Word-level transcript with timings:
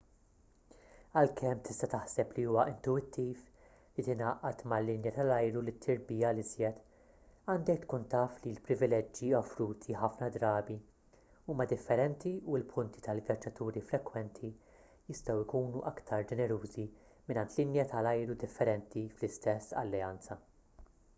għalkemm 1.19 1.59
tista' 1.65 1.87
taħseb 1.89 2.31
li 2.37 2.45
huwa 2.51 2.61
intuwittiv 2.69 3.41
li 3.97 4.05
tingħaqad 4.07 4.63
mal-linja 4.73 5.11
tal-ajru 5.17 5.61
li 5.67 5.73
ttir 5.75 5.99
biha 6.07 6.31
l-iżjed 6.35 6.79
għandek 7.55 7.83
tkun 7.83 8.07
taf 8.15 8.39
li 8.45 8.53
l-privileġġi 8.55 9.29
offruti 9.41 9.99
ħafna 10.05 10.31
drabi 10.39 10.79
huma 11.53 11.69
differenti 11.75 12.33
u 12.39 12.57
l-punti 12.61 13.05
tal-vjaġġaturi 13.09 13.85
frekwenti 13.93 14.51
jistgħu 15.11 15.39
jkunu 15.45 15.85
aktar 15.93 16.29
ġenerużi 16.35 16.89
mingħand 17.29 17.59
linja 17.61 17.89
tal-ajru 17.95 18.41
differenti 18.47 19.09
fl-istess 19.19 19.81
alleanza 19.83 20.43